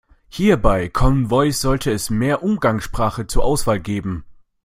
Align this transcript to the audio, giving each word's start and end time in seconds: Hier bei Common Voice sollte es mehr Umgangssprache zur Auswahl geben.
Hier 0.29 0.57
bei 0.59 0.89
Common 0.89 1.29
Voice 1.29 1.61
sollte 1.61 1.91
es 1.91 2.09
mehr 2.09 2.41
Umgangssprache 2.41 3.27
zur 3.27 3.43
Auswahl 3.45 3.79
geben. 3.79 4.25